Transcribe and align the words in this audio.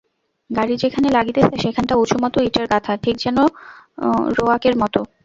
গাড়ি 0.49 0.75
যেখানে 0.83 1.07
লাগিতেছে 1.09 1.55
সেখানটা 1.63 1.93
উঁচুমতো 1.97 2.37
ইটের 2.47 2.65
গাথা, 2.71 2.93
ঠিক 3.03 3.15
যেন 3.23 3.37
রোয়াকের 4.37 4.75
মতো। 4.81 4.99